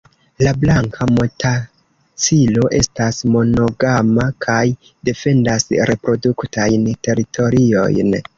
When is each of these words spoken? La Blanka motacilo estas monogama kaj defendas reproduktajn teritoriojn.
La 0.45 0.51
Blanka 0.61 1.05
motacilo 1.17 2.63
estas 2.79 3.19
monogama 3.35 4.25
kaj 4.47 4.57
defendas 5.11 5.69
reproduktajn 5.93 6.91
teritoriojn. 7.11 8.15